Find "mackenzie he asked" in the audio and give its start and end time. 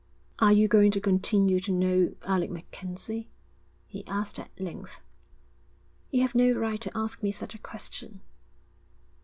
2.49-4.39